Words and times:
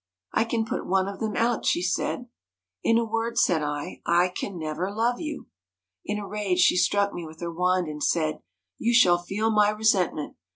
1" 0.33 0.41
I 0.41 0.45
can 0.49 0.65
put 0.65 0.87
one 0.87 1.07
of 1.07 1.19
them 1.19 1.35
out," 1.35 1.63
she 1.63 1.83
said. 1.83 2.27
'"In 2.83 2.97
a 2.97 3.05
word," 3.05 3.37
said 3.37 3.61
I," 3.61 4.01
I 4.07 4.29
can 4.29 4.57
never 4.57 4.89
love 4.89 5.19
you."' 5.21 5.45
In 6.05 6.17
a 6.17 6.27
rage 6.27 6.57
she 6.57 6.75
struck 6.75 7.13
me 7.13 7.23
with 7.23 7.39
her 7.39 7.53
wand, 7.53 7.87
and 7.87 8.01
said:'" 8.03 8.41
You 8.79 8.95
shall 8.95 9.19
feel 9.19 9.51
my 9.51 9.69
resentment. 9.69 10.37